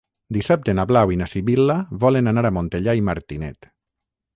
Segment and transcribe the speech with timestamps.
[0.37, 3.75] Dissabte na Blau i na Sibil·la volen anar a Montellà i Martinet.